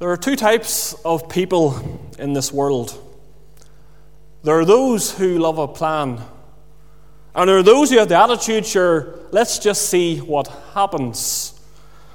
[0.00, 1.78] There are two types of people
[2.18, 2.98] in this world.
[4.42, 6.22] There are those who love a plan,
[7.34, 11.60] and there are those who have the attitude, sure, let's just see what happens.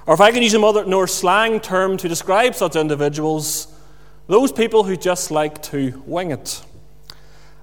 [0.07, 3.67] Or if I can use a more slang term to describe such individuals,
[4.25, 6.63] those people who just like to wing it.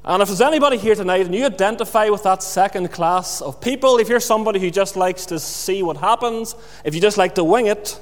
[0.04, 3.98] And if there's anybody here tonight and you identify with that second class of people,
[3.98, 6.54] if you're somebody who just likes to see what happens,
[6.84, 7.98] if you just like to wing it,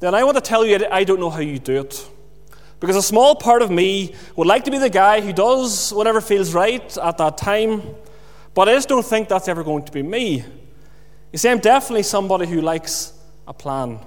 [0.00, 2.08] then I want to tell you I don't know how you do it.
[2.78, 6.20] Because a small part of me would like to be the guy who does whatever
[6.20, 7.82] feels right at that time,
[8.54, 10.44] but I just don't think that's ever going to be me.
[11.32, 13.12] You see, I'm definitely somebody who likes
[13.48, 13.98] a plan.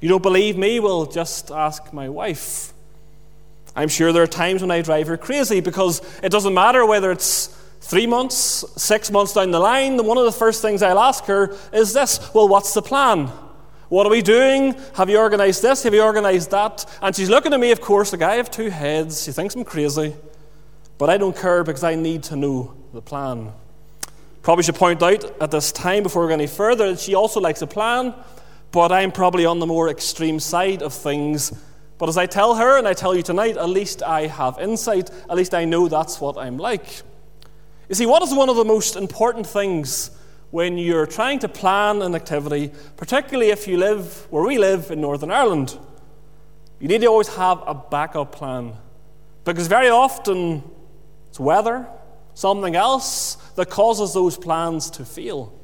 [0.00, 0.80] You don't believe me?
[0.80, 2.72] Well, just ask my wife.
[3.76, 7.10] I'm sure there are times when I drive her crazy because it doesn't matter whether
[7.10, 7.46] it's
[7.80, 11.56] three months, six months down the line, one of the first things I'll ask her
[11.72, 13.30] is this Well, what's the plan?
[13.92, 14.74] What are we doing?
[14.94, 15.82] Have you organized this?
[15.82, 16.86] Have you organized that?
[17.02, 19.22] And she's looking at me, of course, like I have two heads.
[19.22, 20.16] She thinks I'm crazy.
[20.96, 23.52] But I don't care because I need to know the plan.
[24.40, 27.38] Probably should point out at this time, before we go any further, that she also
[27.38, 28.14] likes a plan,
[28.70, 31.52] but I'm probably on the more extreme side of things
[31.98, 35.08] but as I tell her, and I tell you tonight, at least I have insight.
[35.30, 37.02] At least I know that's what I'm like.
[37.88, 40.10] You see, what is one of the most important things
[40.52, 45.00] when you're trying to plan an activity, particularly if you live where we live in
[45.00, 45.78] Northern Ireland?
[46.78, 48.74] You need to always have a backup plan.
[49.44, 50.62] Because very often
[51.30, 51.88] it's weather,
[52.34, 55.58] something else that causes those plans to fail.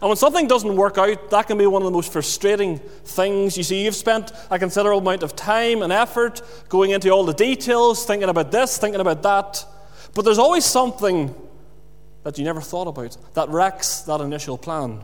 [0.00, 3.58] And when something doesn't work out, that can be one of the most frustrating things.
[3.58, 6.40] You see, you've spent a considerable amount of time and effort
[6.70, 9.66] going into all the details, thinking about this, thinking about that.
[10.14, 11.34] But there's always something
[12.22, 15.02] that you never thought about that wrecks that initial plan.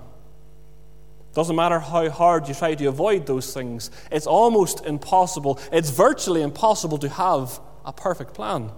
[1.34, 5.60] Doesn't matter how hard you try to avoid those things, it's almost impossible.
[5.72, 8.70] It's virtually impossible to have a perfect plan.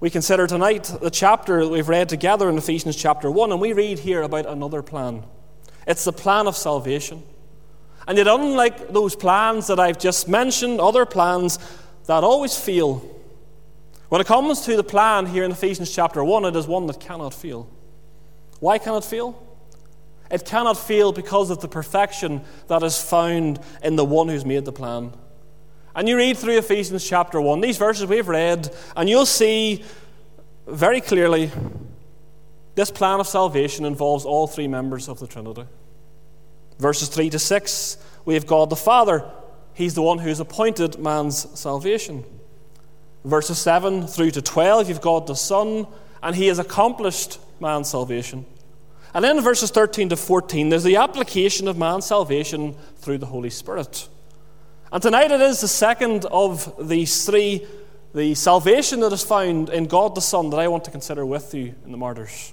[0.00, 3.72] We consider tonight the chapter that we've read together in Ephesians chapter 1, and we
[3.72, 5.24] read here about another plan.
[5.86, 7.22] It's the plan of salvation.
[8.06, 11.58] And yet, unlike those plans that I've just mentioned, other plans
[12.06, 13.02] that always fail,
[14.14, 17.00] when it comes to the plan here in Ephesians chapter 1, it is one that
[17.00, 17.68] cannot fail.
[18.60, 19.44] Why cannot fail?
[20.30, 24.66] It cannot fail because of the perfection that is found in the one who's made
[24.66, 25.12] the plan.
[25.96, 29.82] And you read through Ephesians chapter 1, these verses we've read, and you'll see
[30.68, 31.50] very clearly
[32.76, 35.64] this plan of salvation involves all three members of the Trinity.
[36.78, 39.28] Verses 3 to 6, we have God the Father.
[39.72, 42.24] He's the one who's appointed man's salvation.
[43.24, 45.86] Verses 7 through to 12, you've got the Son,
[46.22, 48.44] and he has accomplished man's salvation.
[49.14, 53.26] And then in verses 13 to 14, there's the application of man's salvation through the
[53.26, 54.08] Holy Spirit.
[54.92, 57.66] And tonight it is the second of these three,
[58.14, 61.54] the salvation that is found in God the Son, that I want to consider with
[61.54, 62.52] you in the martyrs.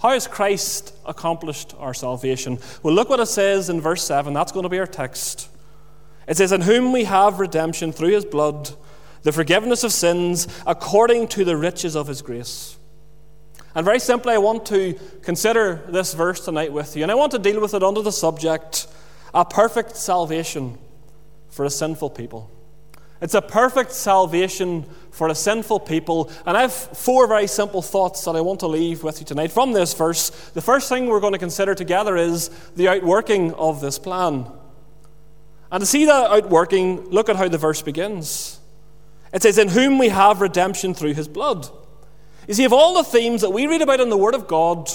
[0.00, 2.58] How has Christ accomplished our salvation?
[2.82, 4.34] Well, look what it says in verse 7.
[4.34, 5.48] That's going to be our text.
[6.28, 8.70] It says, In whom we have redemption through his blood,
[9.24, 12.76] the forgiveness of sins, according to the riches of his grace.
[13.74, 17.32] And very simply, I want to consider this verse tonight with you, and I want
[17.32, 18.86] to deal with it under the subject
[19.34, 20.78] a perfect salvation
[21.50, 22.50] for a sinful people.
[23.20, 26.30] It's a perfect salvation for a sinful people.
[26.44, 29.50] And I have four very simple thoughts that I want to leave with you tonight
[29.50, 30.30] from this verse.
[30.50, 34.46] The first thing we're going to consider together is the outworking of this plan.
[35.72, 38.60] And to see that outworking, look at how the verse begins.
[39.34, 41.68] It says, In whom we have redemption through his blood.
[42.46, 44.88] You see, of all the themes that we read about in the Word of God,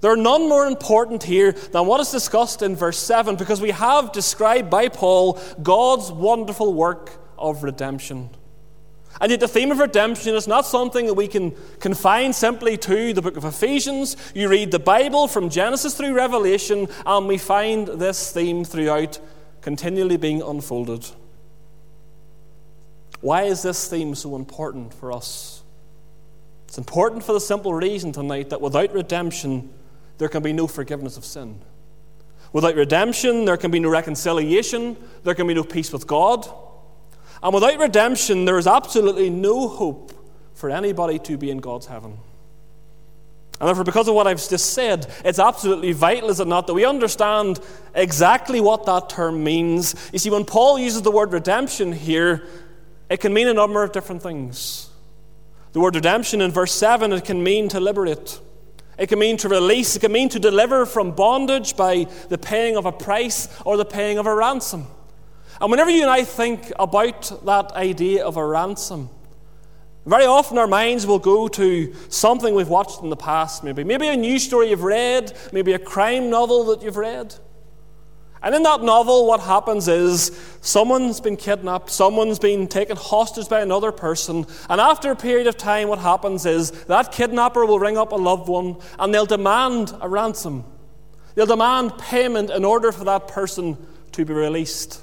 [0.00, 3.70] there are none more important here than what is discussed in verse 7 because we
[3.70, 8.30] have described by Paul God's wonderful work of redemption.
[9.20, 13.12] And yet, the theme of redemption is not something that we can confine simply to
[13.12, 14.16] the book of Ephesians.
[14.34, 19.20] You read the Bible from Genesis through Revelation, and we find this theme throughout
[19.60, 21.06] continually being unfolded.
[23.22, 25.62] Why is this theme so important for us?
[26.66, 29.70] It's important for the simple reason tonight that without redemption,
[30.18, 31.60] there can be no forgiveness of sin.
[32.52, 36.46] Without redemption, there can be no reconciliation, there can be no peace with God.
[37.42, 40.12] And without redemption, there is absolutely no hope
[40.54, 42.18] for anybody to be in God's heaven.
[43.60, 46.74] And therefore, because of what I've just said, it's absolutely vital, is it not, that
[46.74, 47.60] we understand
[47.94, 49.94] exactly what that term means.
[50.12, 52.44] You see, when Paul uses the word redemption here,
[53.12, 54.88] it can mean a number of different things.
[55.72, 58.40] The word redemption in verse 7, it can mean to liberate.
[58.96, 62.78] It can mean to release, it can mean to deliver from bondage by the paying
[62.78, 64.86] of a price or the paying of a ransom.
[65.60, 69.10] And whenever you and I think about that idea of a ransom,
[70.06, 73.84] very often our minds will go to something we've watched in the past, maybe.
[73.84, 77.34] Maybe a news story you've read, maybe a crime novel that you've read.
[78.42, 83.60] And in that novel, what happens is someone's been kidnapped, someone's been taken hostage by
[83.60, 87.96] another person, and after a period of time, what happens is that kidnapper will ring
[87.96, 90.64] up a loved one and they'll demand a ransom.
[91.34, 93.78] They'll demand payment in order for that person
[94.12, 95.00] to be released.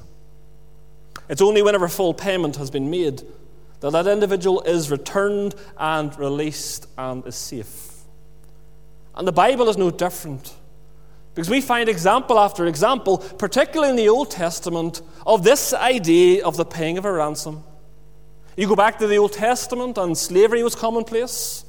[1.30, 3.24] It's only whenever full payment has been made
[3.80, 8.01] that that individual is returned and released and is safe.
[9.15, 10.53] And the Bible is no different.
[11.33, 16.57] Because we find example after example, particularly in the Old Testament, of this idea of
[16.57, 17.63] the paying of a ransom.
[18.57, 21.63] You go back to the Old Testament, and slavery was commonplace.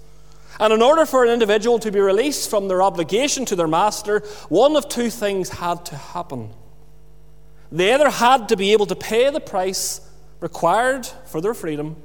[0.58, 4.20] And in order for an individual to be released from their obligation to their master,
[4.48, 6.50] one of two things had to happen.
[7.70, 10.00] They either had to be able to pay the price
[10.40, 11.96] required for their freedom,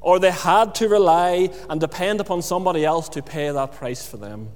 [0.00, 4.18] or they had to rely and depend upon somebody else to pay that price for
[4.18, 4.50] them.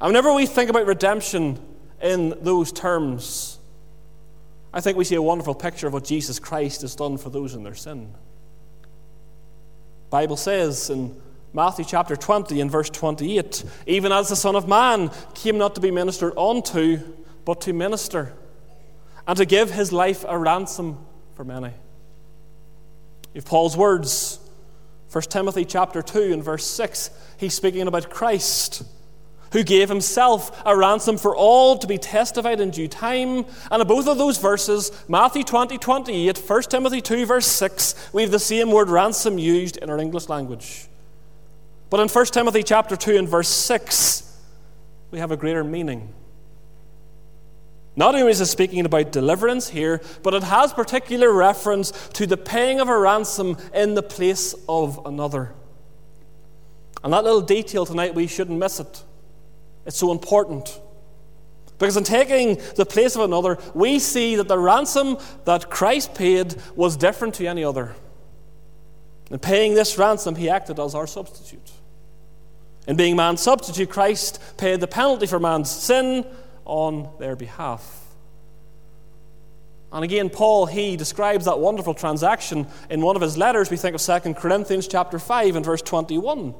[0.00, 1.58] And whenever we think about redemption
[2.00, 3.58] in those terms,
[4.72, 7.54] I think we see a wonderful picture of what Jesus Christ has done for those
[7.54, 8.12] in their sin.
[8.82, 11.20] The Bible says in
[11.52, 15.80] Matthew chapter 20 and verse 28 even as the Son of Man came not to
[15.80, 16.98] be ministered unto,
[17.44, 18.32] but to minister,
[19.28, 20.98] and to give his life a ransom
[21.34, 21.72] for many.
[23.32, 24.40] If Paul's words,
[25.12, 28.82] 1 Timothy chapter 2 and verse 6, he's speaking about Christ
[29.54, 33.46] who gave himself a ransom for all to be testified in due time.
[33.70, 38.22] And in both of those verses, Matthew 20, 28, 1 Timothy 2, verse 6, we
[38.22, 40.88] have the same word ransom used in our English language.
[41.88, 44.36] But in 1 Timothy chapter 2 and verse 6,
[45.12, 46.12] we have a greater meaning.
[47.94, 52.36] Not only is it speaking about deliverance here, but it has particular reference to the
[52.36, 55.52] paying of a ransom in the place of another.
[57.04, 59.04] And that little detail tonight, we shouldn't miss it.
[59.86, 60.80] It's so important.
[61.78, 66.54] Because in taking the place of another, we see that the ransom that Christ paid
[66.76, 67.94] was different to any other.
[69.30, 71.72] In paying this ransom, he acted as our substitute.
[72.86, 76.26] In being man's substitute, Christ paid the penalty for man's sin
[76.64, 78.02] on their behalf.
[79.92, 83.70] And again, Paul, he describes that wonderful transaction in one of his letters.
[83.70, 86.54] We think of 2 Corinthians chapter 5 and verse 21.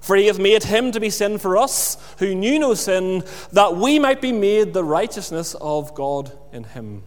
[0.00, 3.76] For he hath made him to be sin for us, who knew no sin, that
[3.76, 7.02] we might be made the righteousness of God in him.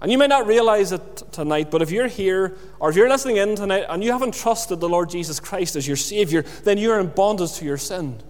[0.00, 3.38] And you may not realize it tonight, but if you're here or if you're listening
[3.38, 7.00] in tonight and you haven't trusted the Lord Jesus Christ as your Savior, then you're
[7.00, 8.20] in bondage to your sin.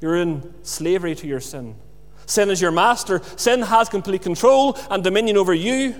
[0.00, 1.76] You're in slavery to your sin.
[2.26, 3.22] Sin is your master.
[3.36, 5.94] Sin has complete control and dominion over you.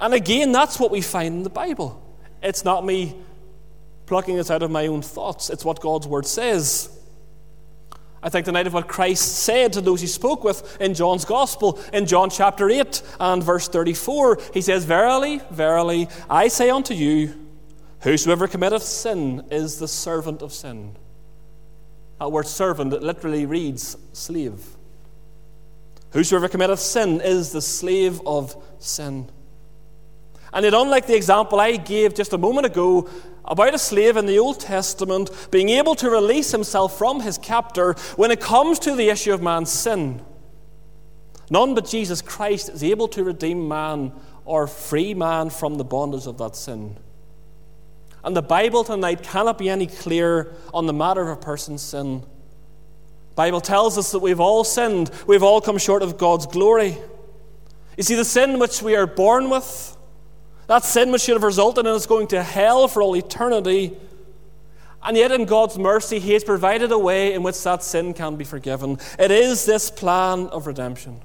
[0.00, 2.02] And again, that's what we find in the Bible.
[2.42, 3.16] It's not me
[4.12, 5.48] plucking this out of my own thoughts.
[5.48, 6.90] It's what God's word says.
[8.22, 11.80] I think tonight of what Christ said to those he spoke with in John's Gospel,
[11.94, 14.38] in John chapter 8 and verse 34.
[14.52, 17.34] He says, Verily, verily, I say unto you,
[18.00, 20.94] whosoever committeth sin is the servant of sin.
[22.18, 24.62] That word servant, it literally reads slave.
[26.10, 29.30] Whosoever committeth sin is the slave of sin.
[30.52, 33.08] And yet, unlike the example I gave just a moment ago
[33.44, 37.94] about a slave in the Old Testament being able to release himself from his captor,
[38.16, 40.22] when it comes to the issue of man's sin,
[41.50, 44.12] none but Jesus Christ is able to redeem man
[44.44, 46.96] or free man from the bondage of that sin.
[48.24, 52.20] And the Bible tonight cannot be any clearer on the matter of a person's sin.
[52.20, 56.98] The Bible tells us that we've all sinned, we've all come short of God's glory.
[57.96, 59.96] You see, the sin which we are born with,
[60.72, 63.94] that sin which should have resulted in us going to hell for all eternity.
[65.02, 68.36] And yet, in God's mercy, He has provided a way in which that sin can
[68.36, 68.98] be forgiven.
[69.18, 71.20] It is this plan of redemption.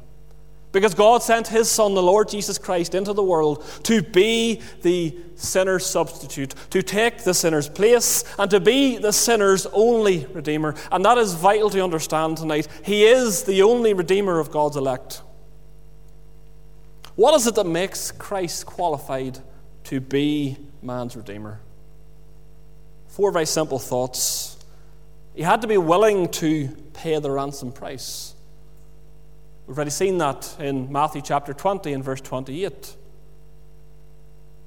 [0.73, 5.17] Because God sent His Son, the Lord Jesus Christ, into the world to be the
[5.35, 10.75] sinner's substitute, to take the sinner's place, and to be the sinner's only Redeemer.
[10.91, 12.67] And that is vital to understand tonight.
[12.83, 15.21] He is the only Redeemer of God's elect.
[17.17, 19.39] What is it that makes Christ qualified
[19.85, 21.59] to be man's Redeemer?
[23.07, 24.55] Four very simple thoughts.
[25.33, 28.35] He had to be willing to pay the ransom price.
[29.65, 32.95] We've already seen that in Matthew chapter 20 and verse 28.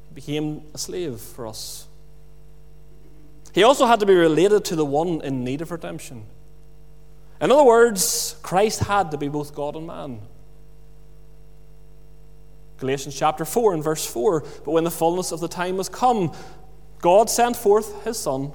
[0.09, 1.87] He became a slave for us.
[3.55, 6.25] He also had to be related to the one in need of redemption.
[7.41, 10.23] In other words, Christ had to be both God and man.
[12.81, 14.41] Galatians chapter 4 and verse 4.
[14.41, 16.33] But when the fullness of the time was come,
[17.01, 18.53] God sent forth his Son,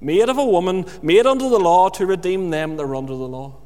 [0.00, 3.28] made of a woman, made under the law, to redeem them that are under the
[3.28, 3.56] law.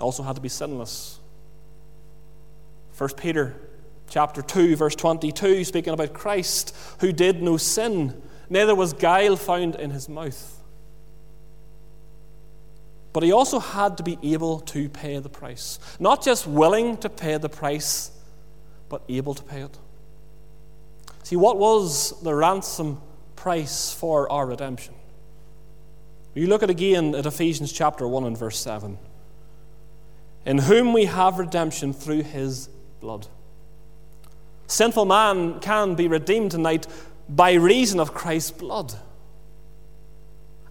[0.00, 1.20] Also had to be sinless.
[2.98, 3.54] 1 Peter
[4.08, 9.76] chapter 2, verse 22, speaking about Christ, who did no sin, neither was guile found
[9.76, 10.62] in his mouth.
[13.14, 15.78] But he also had to be able to pay the price.
[16.00, 18.10] Not just willing to pay the price,
[18.88, 19.78] but able to pay it.
[21.22, 23.00] See, what was the ransom
[23.36, 24.94] price for our redemption?
[26.34, 28.98] You look at again at Ephesians chapter 1 and verse 7.
[30.44, 32.68] In whom we have redemption through his
[32.98, 33.28] blood.
[34.66, 36.88] Sinful man can be redeemed tonight
[37.28, 38.94] by reason of Christ's blood.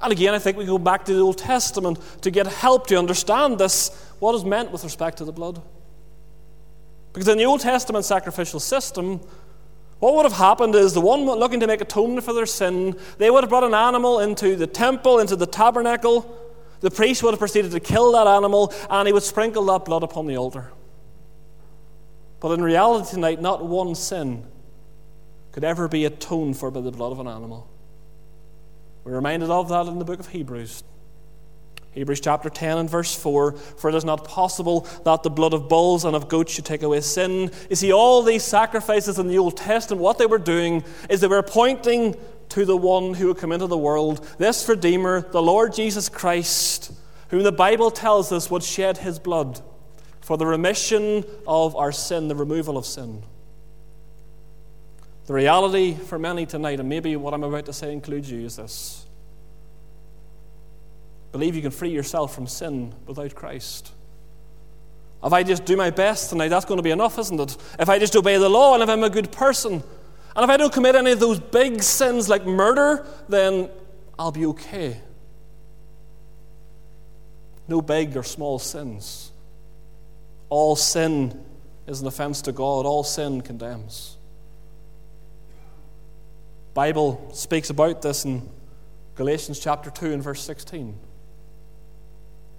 [0.04, 3.00] And again, I think we go back to the Old Testament to get help to
[3.00, 5.62] understand this, what is meant with respect to the blood.
[7.14, 9.22] Because in the Old Testament sacrificial system,
[10.00, 13.30] what would have happened is the one looking to make atonement for their sin, they
[13.30, 16.30] would have brought an animal into the temple, into the tabernacle.
[16.82, 20.04] The priest would have proceeded to kill that animal, and he would sprinkle that blood
[20.04, 20.74] upon the altar.
[22.42, 24.46] But in reality, tonight, not one sin
[25.54, 27.70] could ever be atoned for by the blood of an animal.
[29.04, 30.84] We're reminded of that in the book of Hebrews.
[31.92, 35.70] Hebrews chapter 10 and verse 4 For it is not possible that the blood of
[35.70, 37.52] bulls and of goats should take away sin.
[37.70, 41.28] You see, all these sacrifices in the Old Testament, what they were doing is they
[41.28, 42.16] were pointing
[42.50, 46.92] to the one who would come into the world, this Redeemer, the Lord Jesus Christ,
[47.30, 49.62] whom the Bible tells us would shed his blood
[50.22, 53.24] for the remission of our sin, the removal of sin.
[55.26, 58.58] The reality for many tonight, and maybe what I'm about to say includes you, is
[58.58, 59.06] this
[61.32, 63.92] believe you can free yourself from sin without Christ.
[65.24, 67.58] If I just do my best tonight, that's going to be enough, isn't it?
[67.80, 69.82] If I just obey the law and if I'm a good person,
[70.36, 73.70] and if I don't commit any of those big sins like murder, then
[74.20, 75.00] I'll be okay.
[77.68, 79.32] No big or small sins.
[80.50, 81.44] All sin
[81.88, 84.18] is an offense to God, all sin condemns.
[86.74, 88.50] Bible speaks about this in
[89.16, 90.98] Galatians chapter 2 and verse 16.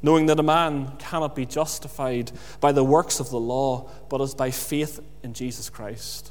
[0.02, 2.30] Knowing that a man cannot be justified
[2.61, 6.30] by the works of the law, but is by faith in Jesus Christ.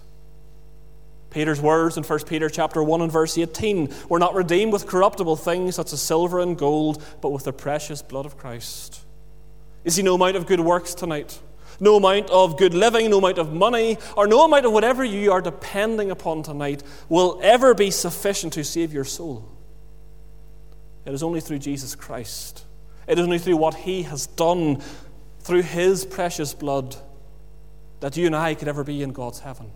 [1.32, 5.36] Peter's words in 1 Peter chapter 1 and verse 18 were not redeemed with corruptible
[5.36, 9.02] things such as silver and gold, but with the precious blood of Christ.
[9.84, 11.42] Is he no amount of good works tonight?
[11.84, 15.32] No amount of good living, no amount of money, or no amount of whatever you
[15.32, 19.50] are depending upon tonight will ever be sufficient to save your soul.
[21.06, 22.66] It is only through Jesus Christ.
[23.08, 24.82] It is only through what He has done
[25.42, 26.96] through His precious blood
[28.00, 29.70] that you and I could ever be in God's heaven.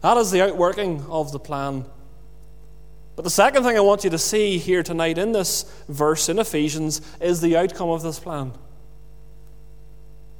[0.00, 1.84] That is the outworking of the plan.
[3.16, 6.40] But the second thing I want you to see here tonight in this verse in
[6.40, 8.52] Ephesians is the outcome of this plan.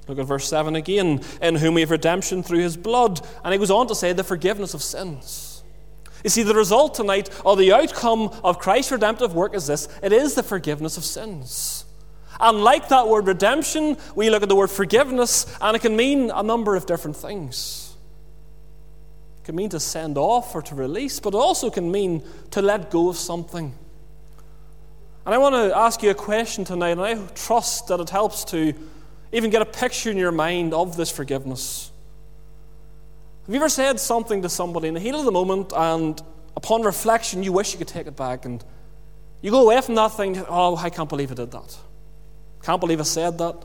[0.06, 1.20] Look at verse 7 again.
[1.40, 3.20] In whom we have redemption through his blood.
[3.42, 5.54] And he goes on to say, the forgiveness of sins.
[6.25, 10.12] You see, the result tonight, or the outcome of Christ's redemptive work is this it
[10.12, 11.84] is the forgiveness of sins.
[12.40, 16.30] And like that word redemption, we look at the word forgiveness, and it can mean
[16.34, 17.94] a number of different things.
[19.42, 22.62] It can mean to send off or to release, but it also can mean to
[22.62, 23.75] let go of something.
[25.26, 28.44] And I want to ask you a question tonight, and I trust that it helps
[28.46, 28.75] to
[29.34, 31.90] even get a picture in your mind of this forgiveness.
[33.46, 36.22] Have you ever said something to somebody in the heat of the moment and
[36.56, 38.64] upon reflection you wish you could take it back and
[39.42, 41.76] you go away from that thing, oh, I can't believe I did that.
[42.62, 43.56] Can't believe I said that.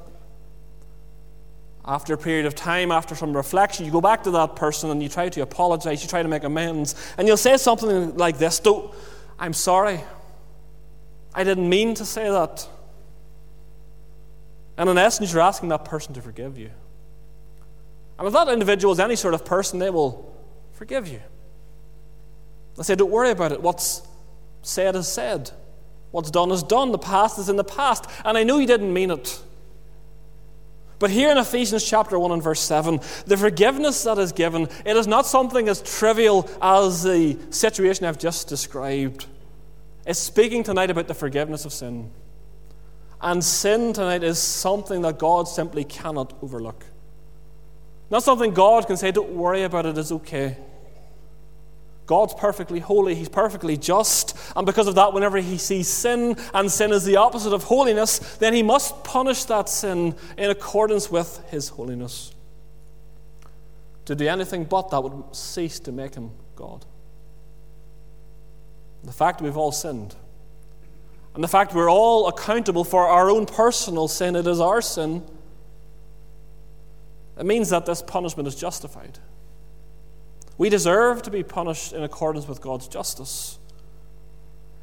[1.85, 5.01] After a period of time, after some reflection, you go back to that person and
[5.03, 8.59] you try to apologize, you try to make amends, and you'll say something like this
[9.37, 10.01] I'm sorry.
[11.33, 12.67] I didn't mean to say that.
[14.79, 16.71] And in essence, you're asking that person to forgive you.
[18.17, 20.33] And if that individual is any sort of person, they will
[20.71, 21.19] forgive you.
[22.79, 23.61] I say, don't worry about it.
[23.61, 24.01] What's
[24.61, 25.51] said is said.
[26.11, 26.93] What's done is done.
[26.93, 28.05] The past is in the past.
[28.23, 29.41] And I know you didn't mean it.
[30.97, 34.95] But here in Ephesians chapter 1 and verse 7, the forgiveness that is given, it
[34.95, 39.25] is not something as trivial as the situation I've just described.
[40.05, 42.11] It's speaking tonight about the forgiveness of sin.
[43.21, 46.85] And sin tonight is something that God simply cannot overlook.
[48.09, 50.57] Not something God can say, don't worry about it, it's okay.
[52.05, 56.71] God's perfectly holy, He's perfectly just, and because of that, whenever He sees sin, and
[56.71, 61.39] sin is the opposite of holiness, then He must punish that sin in accordance with
[61.51, 62.33] His holiness.
[64.05, 66.83] To do anything but that would cease to make Him God.
[69.03, 70.15] The fact that we've all sinned,
[71.39, 75.23] and the fact we're all accountable for our own personal sin, it is our sin,
[77.37, 79.19] it means that this punishment is justified.
[80.57, 83.57] We deserve to be punished in accordance with God's justice.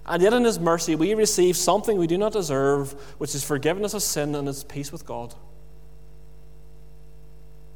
[0.06, 3.92] And yet, in His mercy, we receive something we do not deserve, which is forgiveness
[3.92, 5.34] of sin and its peace with God.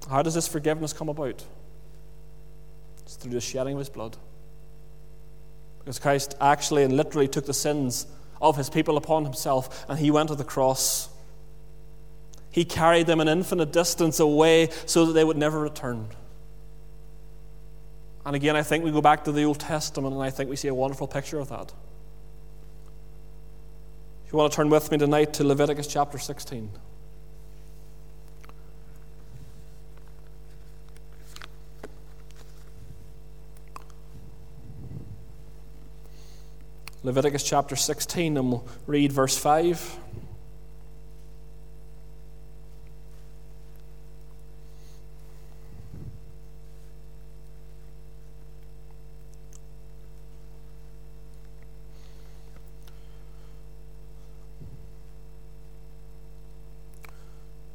[0.09, 1.45] How does this forgiveness come about?
[3.03, 4.17] It's through the shedding of His blood.
[5.81, 8.07] Because Christ actually and literally took the sins
[8.41, 11.09] of His people upon Himself, and He went to the cross.
[12.51, 16.09] He carried them an infinite distance away so that they would never return.
[18.25, 20.57] And again, I think we go back to the Old Testament and I think we
[20.57, 21.73] see a wonderful picture of that.
[24.27, 26.71] If you want to turn with me tonight to Leviticus chapter 16.
[37.03, 39.99] Leviticus chapter 16, and we'll read verse 5.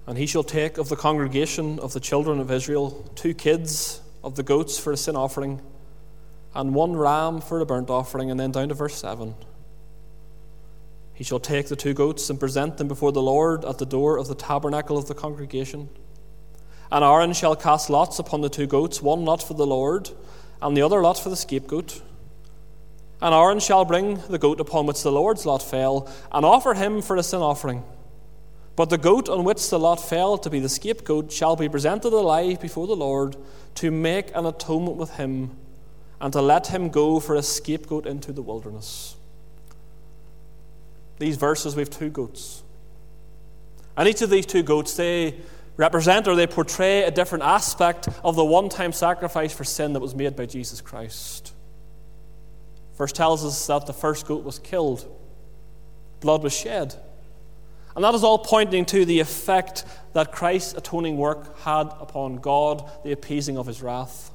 [0.05, 4.36] And he shall take of the congregation of the children of Israel two kids of
[4.36, 5.62] the goats for a sin offering,
[6.56, 8.32] and one ram for a burnt offering.
[8.32, 9.36] And then down to verse 7.
[11.14, 14.18] He shall take the two goats and present them before the Lord at the door
[14.18, 15.90] of the tabernacle of the congregation.
[16.92, 20.10] And Aaron shall cast lots upon the two goats, one lot for the Lord,
[20.62, 22.02] and the other lot for the scapegoat.
[23.22, 27.02] And Aaron shall bring the goat upon which the Lord's lot fell, and offer him
[27.02, 27.84] for a sin offering.
[28.76, 32.12] But the goat on which the lot fell to be the scapegoat shall be presented
[32.12, 33.38] alive before the Lord
[33.76, 35.51] to make an atonement with him
[36.22, 39.16] and to let him go for a scapegoat into the wilderness.
[41.20, 42.64] These verses, we have two goats.
[43.98, 45.36] And each of these two goats, they
[45.78, 50.00] represent or they portray a different aspect of the one time sacrifice for sin that
[50.00, 51.54] was made by Jesus Christ.
[52.98, 55.06] Verse tells us that the first goat was killed,
[56.22, 56.96] blood was shed.
[57.96, 62.90] And that is all pointing to the effect that Christ's atoning work had upon God,
[63.06, 64.32] the appeasing of his wrath,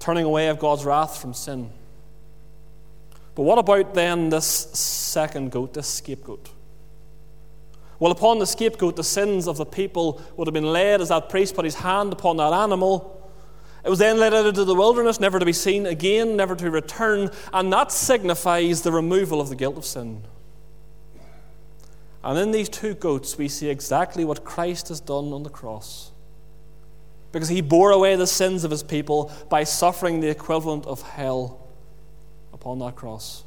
[0.00, 1.70] turning away of God's wrath from sin.
[3.36, 6.50] But what about then this second goat, this scapegoat?
[8.00, 11.28] Well, upon the scapegoat, the sins of the people would have been laid as that
[11.28, 13.30] priest put his hand upon that animal.
[13.84, 16.70] It was then led out into the wilderness, never to be seen again, never to
[16.70, 20.22] return, and that signifies the removal of the guilt of sin.
[22.22, 26.09] And in these two goats, we see exactly what Christ has done on the cross.
[27.32, 31.68] Because he bore away the sins of his people by suffering the equivalent of hell
[32.52, 33.44] upon that cross.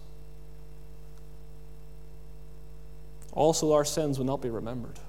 [3.34, 5.00] Also, our sins will not be remembered,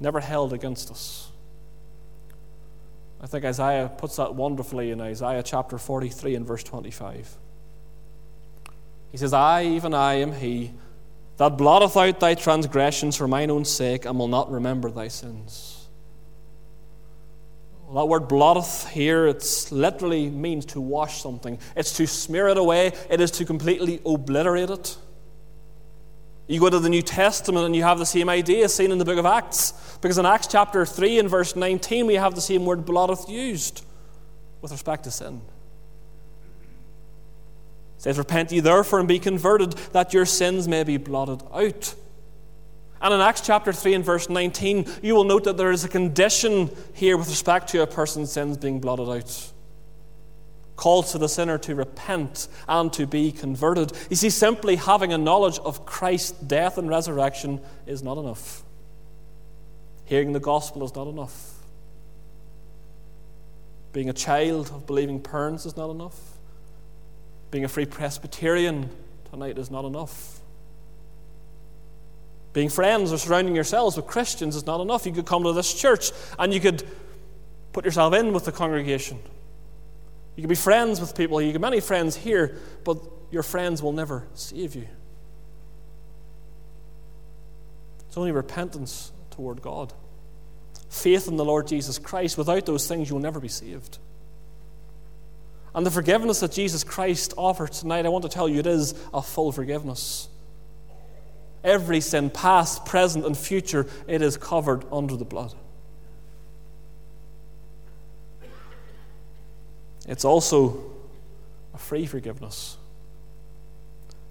[0.00, 1.30] never held against us.
[3.22, 7.36] I think Isaiah puts that wonderfully in Isaiah chapter 43 and verse 25.
[9.12, 10.72] He says, I, even I, am he
[11.36, 15.79] that blotteth out thy transgressions for mine own sake, and will not remember thy sins.
[17.94, 21.58] That word blotteth here, it literally means to wash something.
[21.74, 22.92] It's to smear it away.
[23.10, 24.96] It is to completely obliterate it.
[26.46, 29.04] You go to the New Testament and you have the same idea seen in the
[29.04, 29.72] book of Acts.
[30.00, 33.84] Because in Acts chapter 3 and verse 19, we have the same word blotteth used
[34.60, 35.40] with respect to sin.
[37.96, 41.94] It says, Repent ye therefore and be converted, that your sins may be blotted out.
[43.02, 45.88] And in Acts chapter 3 and verse 19, you will note that there is a
[45.88, 49.52] condition here with respect to a person's sins being blotted out.
[50.76, 53.92] Calls to the sinner to repent and to be converted.
[54.10, 58.62] You see, simply having a knowledge of Christ's death and resurrection is not enough.
[60.04, 61.54] Hearing the gospel is not enough.
[63.92, 66.18] Being a child of believing parents is not enough.
[67.50, 68.90] Being a free Presbyterian
[69.30, 70.39] tonight is not enough.
[72.52, 75.06] Being friends or surrounding yourselves with Christians is not enough.
[75.06, 76.82] You could come to this church and you could
[77.72, 79.18] put yourself in with the congregation.
[80.36, 81.40] You could be friends with people.
[81.40, 82.98] You could many friends here, but
[83.30, 84.88] your friends will never save you.
[88.08, 89.92] It's only repentance toward God.
[90.88, 92.36] Faith in the Lord Jesus Christ.
[92.36, 93.98] Without those things, you'll never be saved.
[95.72, 98.94] And the forgiveness that Jesus Christ offers tonight, I want to tell you, it is
[99.14, 100.28] a full forgiveness.
[101.62, 105.54] Every sin, past, present, and future, it is covered under the blood.
[110.08, 110.82] It's also
[111.74, 112.76] a free forgiveness.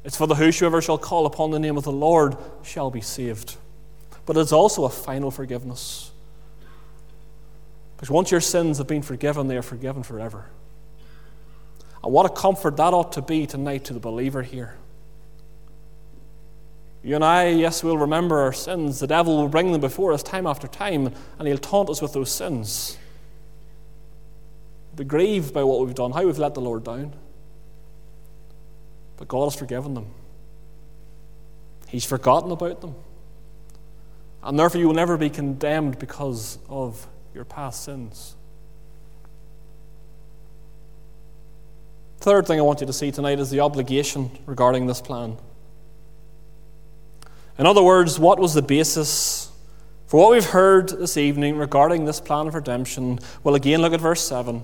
[0.03, 3.57] It's for the whosoever shall call upon the name of the Lord shall be saved.
[4.25, 6.11] But it's also a final forgiveness.
[7.95, 10.45] Because once your sins have been forgiven, they are forgiven forever.
[12.03, 14.75] And what a comfort that ought to be tonight to the believer here.
[17.01, 18.99] You and I, yes, we'll remember our sins.
[18.99, 22.13] The devil will bring them before us time after time, and he'll taunt us with
[22.13, 22.97] those sins.
[24.95, 27.13] Be grieved by what we've done, how we've let the Lord down.
[29.15, 30.07] But God has forgiven them.
[31.87, 32.95] He's forgotten about them.
[34.43, 38.35] And therefore, you will never be condemned because of your past sins.
[42.19, 45.37] Third thing I want you to see tonight is the obligation regarding this plan.
[47.59, 49.51] In other words, what was the basis
[50.07, 53.19] for what we've heard this evening regarding this plan of redemption?
[53.43, 54.63] Well, again, look at verse 7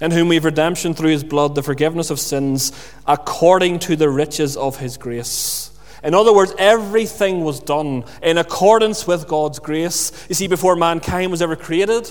[0.00, 2.72] in whom we have redemption through his blood, the forgiveness of sins,
[3.06, 5.70] according to the riches of his grace.
[6.02, 10.10] In other words, everything was done in accordance with God's grace.
[10.30, 12.08] You see, before mankind was ever created,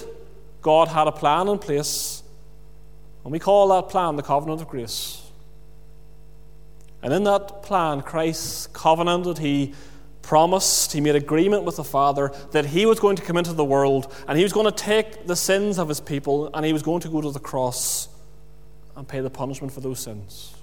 [0.62, 2.22] God had a plan in place.
[3.24, 5.29] And we call that plan the covenant of grace.
[7.02, 9.74] And in that plan, Christ covenanted, he
[10.22, 13.66] promised, he made agreement with the Father that he was going to come into the
[13.66, 16.84] world and he was going to take the sins of his people and he was
[16.84, 18.10] going to go to the cross
[18.96, 20.54] and pay the punishment for those sins.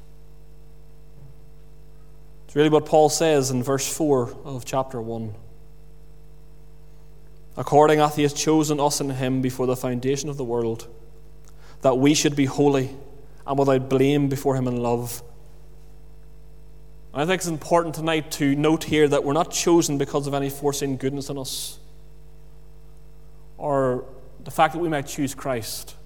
[2.47, 5.35] It's really what Paul says in verse 4 of chapter 1.
[7.57, 10.87] According as he has chosen us in him before the foundation of the world,
[11.81, 12.95] that we should be holy
[13.47, 15.23] and without blame before him in love
[17.17, 20.51] I think it's important tonight to note here that we're not chosen because of any
[20.51, 21.79] foreseen goodness in us
[23.57, 24.05] or
[24.45, 25.97] the fact that we might choose Christ.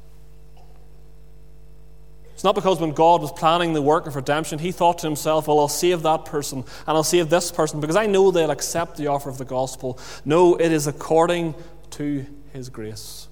[2.33, 5.49] It's not because when God was planning the work of redemption, he thought to himself,
[5.49, 8.97] well, I'll save that person and I'll save this person because I know they'll accept
[8.97, 9.99] the offer of the gospel.
[10.25, 11.57] No, it is according
[11.91, 13.27] to his grace.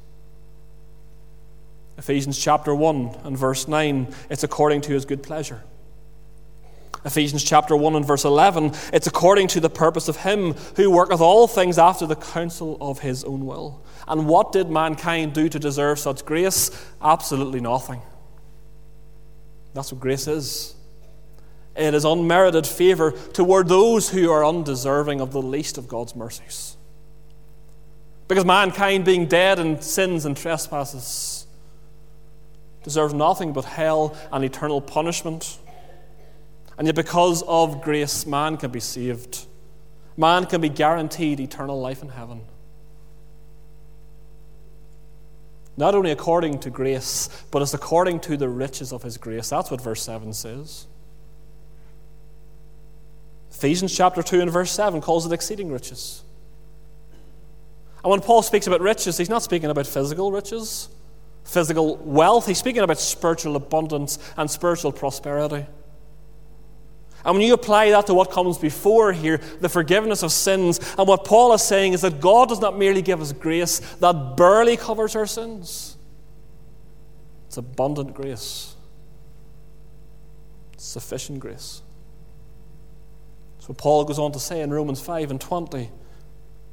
[1.97, 5.63] Ephesians chapter 1 and verse 9, it's according to his good pleasure.
[7.05, 11.21] Ephesians chapter 1 and verse 11, it's according to the purpose of Him who worketh
[11.21, 13.83] all things after the counsel of His own will.
[14.07, 16.71] And what did mankind do to deserve such grace?
[17.01, 18.03] Absolutely nothing.
[19.75, 20.75] That's what grace is.
[21.77, 26.77] It is unmerited favor toward those who are undeserving of the least of God's mercies.
[28.27, 31.47] Because mankind, being dead in sins and trespasses,
[32.83, 35.59] deserves nothing but hell and eternal punishment.
[36.79, 39.47] And yet, because of grace, man can be saved.
[40.17, 42.43] Man can be guaranteed eternal life in heaven.
[45.77, 49.51] Not only according to grace, but it's according to the riches of his grace.
[49.51, 50.87] That's what verse 7 says.
[53.51, 56.23] Ephesians chapter 2 and verse 7 calls it exceeding riches.
[58.05, 60.89] And when Paul speaks about riches, he's not speaking about physical riches,
[61.45, 62.47] physical wealth.
[62.47, 65.67] He's speaking about spiritual abundance and spiritual prosperity.
[67.29, 71.07] And when you apply that to what comes before here, the forgiveness of sins, and
[71.07, 74.79] what Paul is saying is that God does not merely give us grace that barely
[74.79, 75.99] covers our sins,
[77.47, 78.77] it's abundant grace,
[80.79, 81.83] sufficient grace.
[83.59, 85.91] So Paul goes on to say in Romans 5 and 20,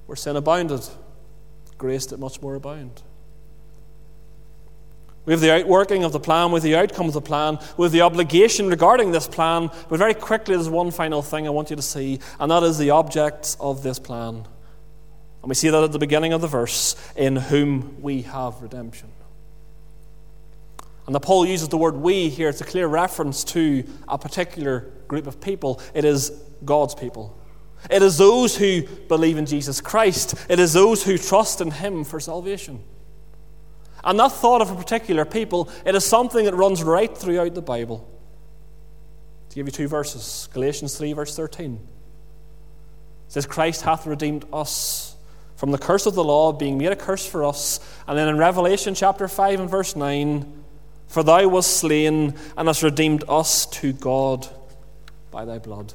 [0.06, 0.88] where sin abounded,
[1.78, 3.02] grace did much more abound.
[5.26, 8.02] We have the outworking of the plan, with the outcome of the plan, with the
[8.02, 9.72] obligation regarding this plan.
[9.90, 12.78] But very quickly, there's one final thing I want you to see, and that is
[12.78, 14.46] the objects of this plan.
[15.42, 19.10] And we see that at the beginning of the verse, in whom we have redemption.
[21.08, 24.92] And the Paul uses the word we here, it's a clear reference to a particular
[25.08, 25.82] group of people.
[25.94, 26.32] It is
[26.64, 27.38] God's people.
[27.90, 30.34] It is those who believe in Jesus Christ.
[30.50, 32.84] It is those who trust in Him for salvation.
[34.06, 37.62] And that thought of a particular people, it is something that runs right throughout the
[37.62, 38.08] Bible.
[39.50, 41.74] To give you two verses Galatians 3, verse 13.
[41.74, 45.16] It says, Christ hath redeemed us
[45.56, 47.80] from the curse of the law, being made a curse for us.
[48.08, 50.64] And then in Revelation chapter 5 and verse 9,
[51.08, 54.48] For thou wast slain and hast redeemed us to God
[55.32, 55.94] by thy blood.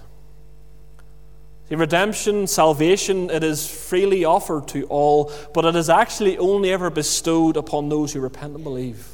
[1.71, 6.91] See, redemption, salvation, it is freely offered to all, but it is actually only ever
[6.91, 9.07] bestowed upon those who repent and believe.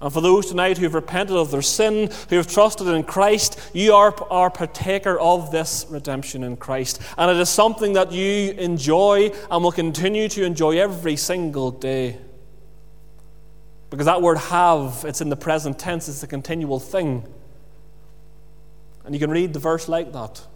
[0.00, 3.58] And for those tonight who have repented of their sin, who have trusted in Christ,
[3.72, 7.02] you are, are partaker of this redemption in Christ.
[7.18, 12.18] And it is something that you enjoy and will continue to enjoy every single day.
[13.90, 17.26] Because that word have, it's in the present tense, it's a continual thing.
[19.04, 20.46] And you can read the verse like that.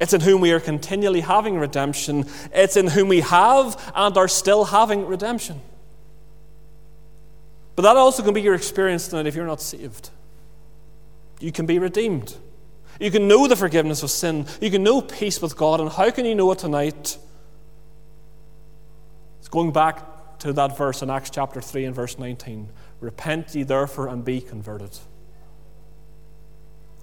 [0.00, 2.26] It's in whom we are continually having redemption.
[2.52, 5.60] It's in whom we have and are still having redemption.
[7.74, 10.10] But that also can be your experience tonight if you're not saved.
[11.40, 12.36] You can be redeemed.
[13.00, 14.46] You can know the forgiveness of sin.
[14.60, 15.80] You can know peace with God.
[15.80, 17.18] And how can you know it tonight?
[19.38, 22.68] It's going back to that verse in Acts chapter 3 and verse 19.
[23.00, 24.98] Repent ye therefore and be converted.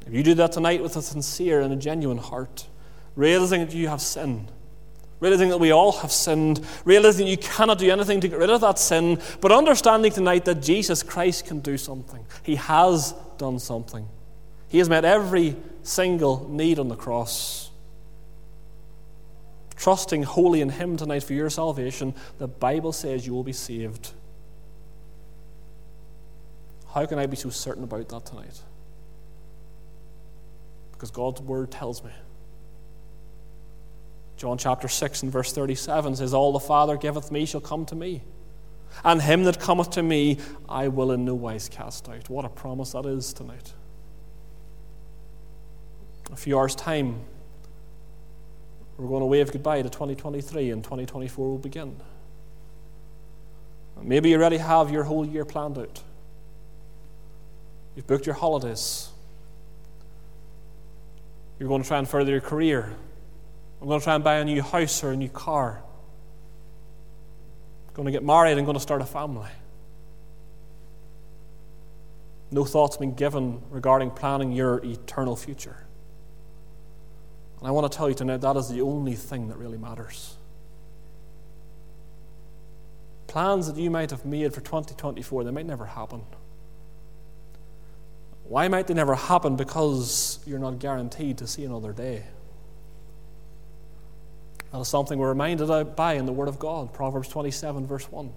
[0.05, 2.67] If you do that tonight with a sincere and a genuine heart,
[3.15, 4.51] realizing that you have sinned,
[5.19, 8.61] realizing that we all have sinned, realizing you cannot do anything to get rid of
[8.61, 12.25] that sin, but understanding tonight that Jesus Christ can do something.
[12.43, 14.07] He has done something.
[14.67, 17.69] He has met every single need on the cross.
[19.75, 24.11] Trusting wholly in Him tonight for your salvation, the Bible says you will be saved.
[26.93, 28.61] How can I be so certain about that tonight?
[30.93, 32.11] Because God's Word tells me.
[34.45, 37.95] John chapter 6 and verse 37 says, All the Father giveth me shall come to
[37.95, 38.21] me.
[39.03, 40.37] And him that cometh to me,
[40.69, 42.29] I will in no wise cast out.
[42.29, 43.73] What a promise that is tonight.
[46.31, 47.21] A few hours' time,
[48.97, 51.99] we're going to wave goodbye to 2023 and 2024 will begin.
[53.99, 56.03] Maybe you already have your whole year planned out.
[57.95, 59.09] You've booked your holidays.
[61.57, 62.95] You're going to try and further your career.
[63.85, 65.83] I'm going to try and buy a new house or a new car.
[67.87, 69.51] I'm going to get married and going to start a family.
[72.49, 75.85] No thought's been given regarding planning your eternal future.
[77.59, 80.35] And I want to tell you tonight that is the only thing that really matters.
[83.27, 86.23] Plans that you might have made for 2024, they might never happen.
[88.45, 89.55] Why might they never happen?
[89.55, 92.23] Because you're not guaranteed to see another day.
[94.75, 98.25] That is something we're reminded by in the Word of God, Proverbs 27, verse 1.
[98.25, 98.33] It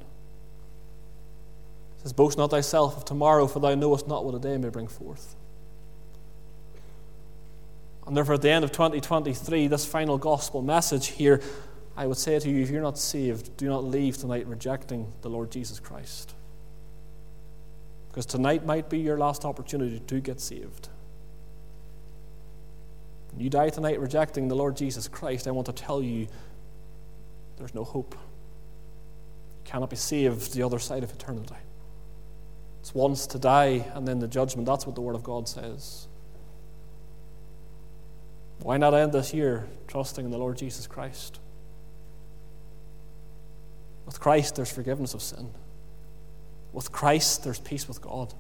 [2.03, 4.87] says, Boast not thyself of tomorrow, for thou knowest not what a day may bring
[4.87, 5.35] forth.
[8.07, 11.43] And therefore, at the end of 2023, this final gospel message here,
[11.97, 15.29] I would say to you, if you're not saved, do not leave tonight rejecting the
[15.31, 16.35] Lord Jesus Christ.
[18.11, 20.89] Because tonight might be your last opportunity to get saved
[23.41, 26.29] you die tonight rejecting the Lord Jesus Christ, I want to tell you
[27.57, 28.15] there's no hope.
[28.15, 31.55] You cannot be saved the other side of eternity.
[32.81, 34.67] It's once to die and then the judgment.
[34.67, 36.09] That's what the Word of God says.
[38.61, 41.39] Why not end this year trusting in the Lord Jesus Christ?
[44.07, 45.51] With Christ, there's forgiveness of sin.
[46.73, 48.33] With Christ, there's peace with God.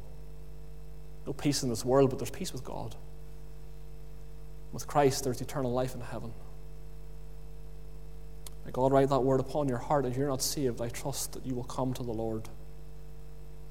[1.26, 2.96] No peace in this world, but there's peace with God.
[4.72, 6.32] With Christ, there's eternal life in heaven.
[8.64, 10.04] May God write that word upon your heart.
[10.04, 12.48] If you're not saved, I trust that you will come to the Lord.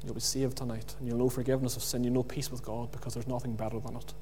[0.04, 2.04] You'll be saved tonight, and you'll know forgiveness of sin.
[2.04, 4.14] You'll know peace with God because there's nothing better than it.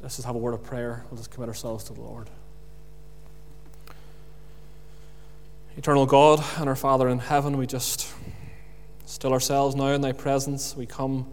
[0.00, 1.04] Let's just have a word of prayer.
[1.10, 2.30] We'll just commit ourselves to the Lord.
[5.76, 8.12] Eternal God and our Father in heaven, we just
[9.04, 10.74] still ourselves now in Thy presence.
[10.74, 11.26] We come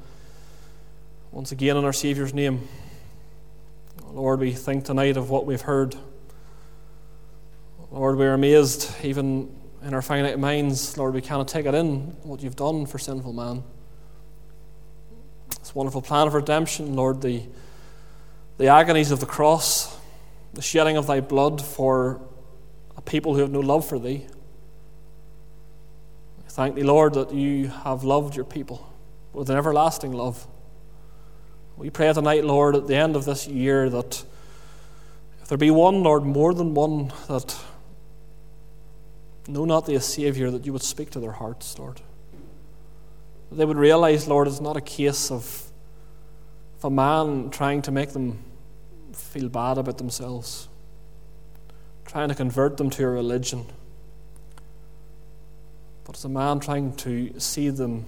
[1.31, 2.67] once again in our Saviour's name.
[4.11, 5.95] Lord, we think tonight of what we've heard.
[7.91, 10.97] Lord, we're amazed, even in our finite minds.
[10.97, 13.63] Lord, we cannot take it in, what you've done for sinful man.
[15.59, 17.43] This wonderful plan of redemption, Lord, the,
[18.57, 19.97] the agonies of the cross,
[20.53, 22.21] the shedding of thy blood for
[22.95, 24.25] a people who have no love for thee.
[26.49, 28.91] Thank thee, Lord, that you have loved your people
[29.33, 30.47] with an everlasting love.
[31.77, 34.23] We pray tonight, Lord, at the end of this year that
[35.43, 37.55] if there be one, Lord, more than one that
[39.47, 42.01] know not thee as Saviour, that you would speak to their hearts, Lord.
[43.49, 45.71] That they would realize, Lord, it's not a case of,
[46.79, 48.43] of a man trying to make them
[49.13, 50.69] feel bad about themselves,
[52.05, 53.67] trying to convert them to a religion,
[56.05, 58.07] but it's a man trying to see them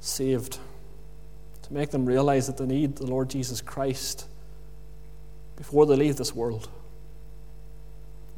[0.00, 0.58] saved
[1.72, 4.26] make them realize that they need the Lord Jesus Christ
[5.56, 6.68] before they leave this world.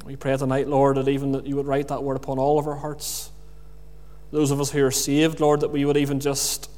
[0.05, 2.67] We pray tonight, Lord, that even that you would write that word upon all of
[2.67, 3.31] our hearts.
[4.31, 6.69] Those of us who are saved, Lord, that we would even just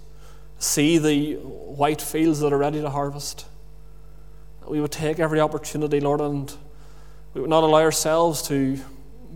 [0.59, 3.45] see the white fields that are ready to harvest.
[4.61, 6.53] That we would take every opportunity, Lord, and
[7.33, 8.79] we would not allow ourselves to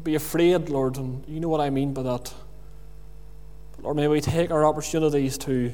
[0.04, 2.34] be afraid, Lord, and you know what I mean by that.
[3.74, 5.74] But Lord, may we take our opportunities to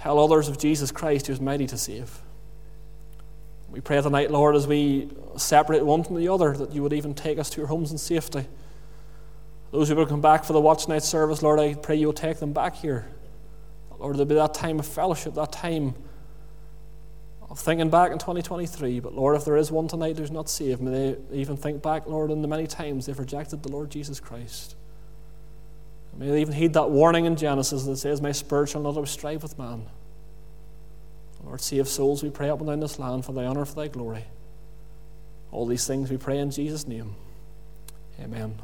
[0.00, 2.22] tell others of Jesus Christ who is mighty to save.
[3.70, 7.14] We pray tonight, Lord, as we separate one from the other, that you would even
[7.14, 8.46] take us to your homes in safety.
[9.70, 12.14] Those who will come back for the watch night service, Lord, I pray you will
[12.14, 13.06] take them back here.
[13.98, 15.94] Lord, there'll be that time of fellowship, that time
[17.50, 19.00] of thinking back in 2023.
[19.00, 22.06] But Lord, if there is one tonight who's not saved, may they even think back,
[22.06, 24.76] Lord, in the many times they've rejected the Lord Jesus Christ.
[26.16, 29.42] May they even heed that warning in Genesis that says, My spirit shall not strive
[29.42, 29.86] with man.
[31.44, 33.88] Lord, save souls, we pray up and down this land for thy honour, for thy
[33.88, 34.24] glory.
[35.52, 37.14] All these things we pray in Jesus' name.
[38.20, 38.60] Amen.